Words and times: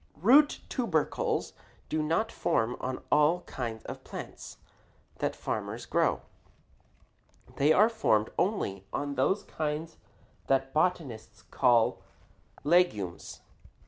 Root 0.17 0.61
tubercles 0.67 1.53
do 1.87 2.01
not 2.01 2.31
form 2.31 2.75
on 2.79 3.03
all 3.11 3.41
kinds 3.41 3.83
of 3.85 4.03
plants 4.03 4.57
that 5.19 5.35
farmers 5.35 5.85
grow. 5.85 6.23
They 7.57 7.71
are 7.71 7.87
formed 7.87 8.31
only 8.39 8.83
on 8.91 9.13
those 9.13 9.43
kinds 9.43 9.97
that 10.47 10.73
botanists 10.73 11.43
call 11.51 12.01
legumes. 12.63 13.41